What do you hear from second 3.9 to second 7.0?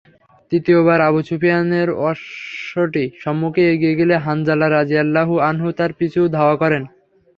গেলে হানজালা রাযিয়াল্লাহু আনহু তার পিছু ধাওয়া করেন।